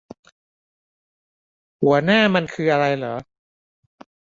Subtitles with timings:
[1.83, 3.15] หัวหน้ามันคืออะไรหรอ